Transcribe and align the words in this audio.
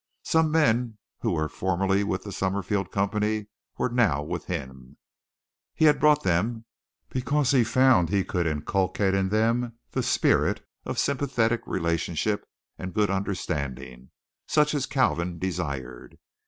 Some 0.23 0.49
men 0.49 0.97
who 1.19 1.33
were 1.33 1.47
formerly 1.47 2.03
with 2.03 2.23
the 2.23 2.31
Summerfield 2.31 2.91
Company 2.91 3.45
were 3.77 3.87
now 3.89 4.23
with 4.23 4.45
him. 4.45 4.97
He 5.75 5.85
had 5.85 5.99
brought 5.99 6.23
them 6.23 6.65
because 7.09 7.51
he 7.51 7.63
found 7.63 8.09
he 8.09 8.23
could 8.23 8.47
inculcate 8.47 9.13
in 9.13 9.29
them 9.29 9.77
the 9.91 10.01
spirit 10.01 10.65
of 10.85 10.97
sympathetic 10.97 11.61
relationship 11.67 12.47
and 12.79 12.95
good 12.95 13.11
understanding 13.11 14.09
such 14.47 14.73
as 14.73 14.87
Kalvin 14.87 15.37
desired. 15.37 16.17